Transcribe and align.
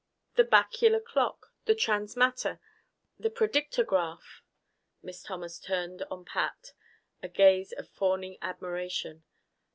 The 0.33 0.43
bacular 0.43 0.99
clock, 1.05 1.53
the 1.65 1.75
transmatter, 1.75 2.59
the 3.19 3.29
predictograph" 3.29 4.41
Miss 5.03 5.21
Thomas 5.21 5.59
turned 5.59 6.01
on 6.09 6.25
Pat 6.25 6.73
a 7.21 7.29
gaze 7.29 7.71
of 7.71 7.87
fawning 7.87 8.39
admiration. 8.41 9.25